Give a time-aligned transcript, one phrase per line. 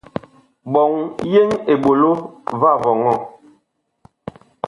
[0.71, 0.91] Ɓɔŋ
[1.31, 2.11] yeŋ eɓolo
[2.59, 3.13] va vɔŋɔ.